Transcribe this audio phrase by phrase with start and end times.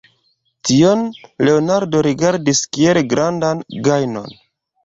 [0.69, 1.03] Tion
[1.49, 4.39] Leonardo rigardis kiel grandan gajnon.